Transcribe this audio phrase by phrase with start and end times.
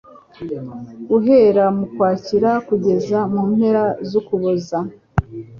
[1.09, 4.77] Guhera mu Kwakira kugeza mu mpera z'Ukuboza,